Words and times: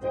Hey 0.00 0.08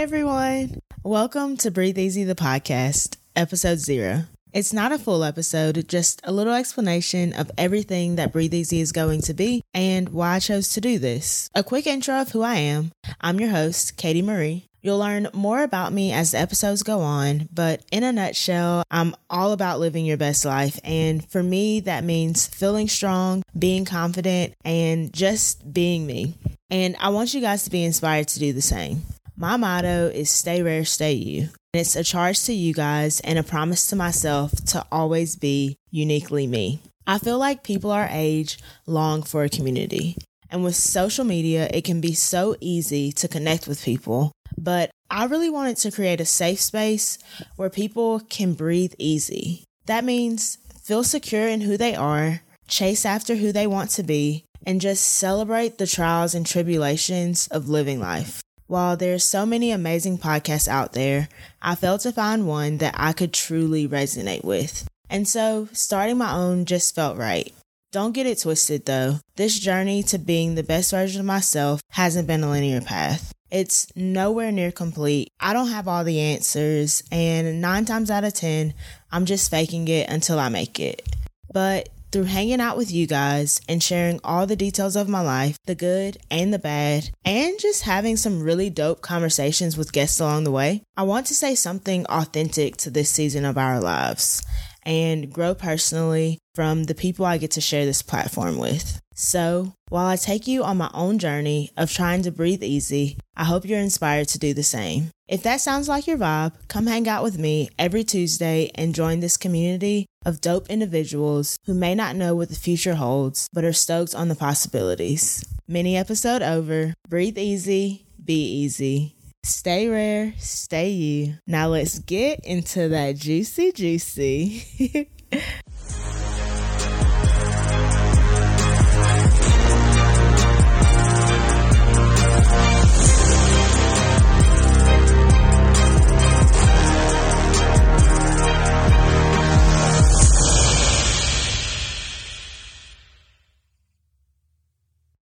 everyone, 0.00 0.78
welcome 1.02 1.56
to 1.56 1.72
Breathe 1.72 1.98
Easy 1.98 2.22
the 2.22 2.36
podcast, 2.36 3.16
episode 3.34 3.80
zero. 3.80 4.24
It's 4.52 4.72
not 4.72 4.92
a 4.92 4.98
full 5.00 5.24
episode, 5.24 5.88
just 5.88 6.20
a 6.22 6.30
little 6.30 6.54
explanation 6.54 7.32
of 7.32 7.50
everything 7.58 8.14
that 8.16 8.32
Breathe 8.32 8.54
Easy 8.54 8.80
is 8.80 8.92
going 8.92 9.20
to 9.22 9.34
be 9.34 9.62
and 9.74 10.10
why 10.10 10.36
I 10.36 10.38
chose 10.38 10.68
to 10.74 10.80
do 10.80 11.00
this. 11.00 11.50
A 11.56 11.64
quick 11.64 11.88
intro 11.88 12.20
of 12.20 12.30
who 12.30 12.42
I 12.42 12.54
am. 12.54 12.92
I'm 13.20 13.40
your 13.40 13.50
host, 13.50 13.96
Katie 13.96 14.22
Marie. 14.22 14.66
You'll 14.84 14.98
learn 14.98 15.28
more 15.32 15.62
about 15.62 15.94
me 15.94 16.12
as 16.12 16.32
the 16.32 16.38
episodes 16.40 16.82
go 16.82 17.00
on, 17.00 17.48
but 17.50 17.82
in 17.90 18.04
a 18.04 18.12
nutshell, 18.12 18.82
I'm 18.90 19.16
all 19.30 19.52
about 19.52 19.80
living 19.80 20.04
your 20.04 20.18
best 20.18 20.44
life. 20.44 20.78
And 20.84 21.26
for 21.30 21.42
me, 21.42 21.80
that 21.80 22.04
means 22.04 22.46
feeling 22.46 22.86
strong, 22.88 23.42
being 23.58 23.86
confident, 23.86 24.52
and 24.62 25.10
just 25.10 25.72
being 25.72 26.06
me. 26.06 26.34
And 26.68 26.96
I 27.00 27.08
want 27.08 27.32
you 27.32 27.40
guys 27.40 27.64
to 27.64 27.70
be 27.70 27.82
inspired 27.82 28.28
to 28.28 28.38
do 28.38 28.52
the 28.52 28.60
same. 28.60 29.06
My 29.38 29.56
motto 29.56 30.10
is 30.12 30.30
stay 30.30 30.62
rare, 30.62 30.84
stay 30.84 31.14
you. 31.14 31.48
And 31.72 31.80
It's 31.80 31.96
a 31.96 32.04
charge 32.04 32.42
to 32.42 32.52
you 32.52 32.74
guys 32.74 33.20
and 33.20 33.38
a 33.38 33.42
promise 33.42 33.86
to 33.86 33.96
myself 33.96 34.52
to 34.66 34.84
always 34.92 35.34
be 35.34 35.78
uniquely 35.90 36.46
me. 36.46 36.80
I 37.06 37.18
feel 37.18 37.38
like 37.38 37.62
people 37.62 37.90
our 37.90 38.08
age 38.10 38.58
long 38.86 39.22
for 39.22 39.44
a 39.44 39.48
community. 39.48 40.18
And 40.50 40.62
with 40.62 40.76
social 40.76 41.24
media, 41.24 41.70
it 41.72 41.84
can 41.84 42.02
be 42.02 42.12
so 42.12 42.54
easy 42.60 43.12
to 43.12 43.28
connect 43.28 43.66
with 43.66 43.82
people. 43.82 44.30
But 44.64 44.90
I 45.10 45.26
really 45.26 45.50
wanted 45.50 45.76
to 45.78 45.90
create 45.90 46.22
a 46.22 46.24
safe 46.24 46.60
space 46.60 47.18
where 47.56 47.68
people 47.68 48.20
can 48.20 48.54
breathe 48.54 48.94
easy. 48.98 49.64
That 49.84 50.04
means 50.04 50.56
feel 50.82 51.04
secure 51.04 51.46
in 51.46 51.60
who 51.60 51.76
they 51.76 51.94
are, 51.94 52.40
chase 52.66 53.04
after 53.04 53.36
who 53.36 53.52
they 53.52 53.66
want 53.66 53.90
to 53.90 54.02
be, 54.02 54.44
and 54.66 54.80
just 54.80 55.04
celebrate 55.04 55.76
the 55.76 55.86
trials 55.86 56.34
and 56.34 56.46
tribulations 56.46 57.46
of 57.48 57.68
living 57.68 58.00
life. 58.00 58.40
While 58.66 58.96
there's 58.96 59.22
so 59.22 59.44
many 59.44 59.70
amazing 59.70 60.16
podcasts 60.16 60.66
out 60.66 60.94
there, 60.94 61.28
I 61.60 61.74
failed 61.74 62.00
to 62.00 62.12
find 62.12 62.48
one 62.48 62.78
that 62.78 62.94
I 62.96 63.12
could 63.12 63.34
truly 63.34 63.86
resonate 63.86 64.44
with. 64.44 64.88
And 65.10 65.28
so, 65.28 65.68
starting 65.72 66.16
my 66.16 66.32
own 66.32 66.64
just 66.64 66.94
felt 66.94 67.18
right. 67.18 67.52
Don't 67.92 68.12
get 68.12 68.26
it 68.26 68.40
twisted 68.40 68.86
though. 68.86 69.20
This 69.36 69.58
journey 69.58 70.02
to 70.04 70.18
being 70.18 70.54
the 70.54 70.62
best 70.62 70.90
version 70.90 71.20
of 71.20 71.26
myself 71.26 71.82
hasn't 71.90 72.26
been 72.26 72.42
a 72.42 72.50
linear 72.50 72.80
path. 72.80 73.32
It's 73.54 73.86
nowhere 73.94 74.50
near 74.50 74.72
complete. 74.72 75.30
I 75.38 75.52
don't 75.52 75.68
have 75.68 75.86
all 75.86 76.02
the 76.02 76.18
answers, 76.18 77.04
and 77.12 77.60
nine 77.60 77.84
times 77.84 78.10
out 78.10 78.24
of 78.24 78.34
ten, 78.34 78.74
I'm 79.12 79.26
just 79.26 79.48
faking 79.48 79.86
it 79.86 80.10
until 80.10 80.40
I 80.40 80.48
make 80.48 80.80
it. 80.80 81.08
But 81.52 81.88
through 82.10 82.24
hanging 82.24 82.60
out 82.60 82.76
with 82.76 82.90
you 82.90 83.06
guys 83.06 83.60
and 83.68 83.80
sharing 83.80 84.18
all 84.24 84.48
the 84.48 84.56
details 84.56 84.96
of 84.96 85.08
my 85.08 85.20
life, 85.20 85.56
the 85.66 85.76
good 85.76 86.18
and 86.32 86.52
the 86.52 86.58
bad, 86.58 87.10
and 87.24 87.56
just 87.60 87.84
having 87.84 88.16
some 88.16 88.42
really 88.42 88.70
dope 88.70 89.02
conversations 89.02 89.76
with 89.76 89.92
guests 89.92 90.18
along 90.18 90.42
the 90.42 90.50
way, 90.50 90.82
I 90.96 91.04
want 91.04 91.28
to 91.28 91.34
say 91.34 91.54
something 91.54 92.06
authentic 92.06 92.76
to 92.78 92.90
this 92.90 93.10
season 93.10 93.44
of 93.44 93.56
our 93.56 93.80
lives 93.80 94.44
and 94.82 95.32
grow 95.32 95.54
personally 95.54 96.40
from 96.56 96.84
the 96.84 96.94
people 96.94 97.24
I 97.24 97.38
get 97.38 97.52
to 97.52 97.60
share 97.60 97.86
this 97.86 98.02
platform 98.02 98.58
with. 98.58 99.00
So, 99.14 99.72
while 99.90 100.06
I 100.06 100.16
take 100.16 100.48
you 100.48 100.64
on 100.64 100.76
my 100.76 100.90
own 100.92 101.18
journey 101.18 101.70
of 101.76 101.92
trying 101.92 102.22
to 102.22 102.32
breathe 102.32 102.64
easy, 102.64 103.16
I 103.36 103.44
hope 103.44 103.64
you're 103.64 103.78
inspired 103.78 104.28
to 104.28 104.38
do 104.38 104.52
the 104.52 104.64
same. 104.64 105.10
If 105.28 105.42
that 105.44 105.60
sounds 105.60 105.88
like 105.88 106.06
your 106.06 106.18
vibe, 106.18 106.54
come 106.68 106.86
hang 106.86 107.08
out 107.08 107.22
with 107.22 107.38
me 107.38 107.70
every 107.78 108.02
Tuesday 108.02 108.70
and 108.74 108.94
join 108.94 109.20
this 109.20 109.36
community 109.36 110.06
of 110.26 110.40
dope 110.40 110.68
individuals 110.68 111.56
who 111.64 111.74
may 111.74 111.94
not 111.94 112.16
know 112.16 112.34
what 112.34 112.48
the 112.48 112.56
future 112.56 112.96
holds, 112.96 113.48
but 113.52 113.64
are 113.64 113.72
stoked 113.72 114.14
on 114.14 114.28
the 114.28 114.34
possibilities. 114.34 115.44
Mini 115.68 115.96
episode 115.96 116.42
over. 116.42 116.92
Breathe 117.08 117.38
easy, 117.38 118.06
be 118.22 118.44
easy. 118.44 119.14
Stay 119.44 119.88
rare, 119.88 120.34
stay 120.38 120.90
you. 120.90 121.34
Now 121.46 121.68
let's 121.68 121.98
get 122.00 122.40
into 122.44 122.88
that 122.88 123.16
juicy, 123.16 123.72
juicy. 123.72 125.08